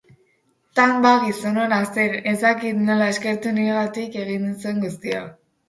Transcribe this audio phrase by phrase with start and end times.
[0.79, 5.25] Tanba gizon ona zen, ez dakit nola eskertu nigatik egin zuen guztia.